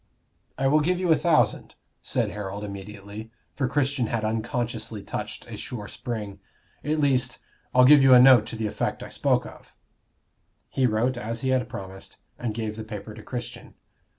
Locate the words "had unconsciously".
4.07-5.03